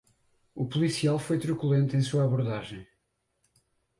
O 0.55 0.65
policial 0.71 1.19
foi 1.19 1.37
truculento 1.37 1.95
em 1.95 2.01
sua 2.01 2.23
abordagem 2.23 2.87